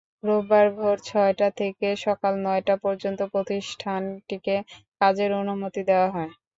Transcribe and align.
রোববার 0.23 0.67
ভোর 0.75 0.97
ছয়টা 1.03 1.47
থেকে 1.59 1.87
সকাল 2.05 2.33
নয়টা 2.43 2.75
পর্যন্ত 2.83 3.19
প্রতিষ্ঠানটিকে 3.33 4.55
কাজের 5.01 5.31
অনুমতি 5.41 5.81
দেওয়া 5.89 6.09
হয়। 6.09 6.31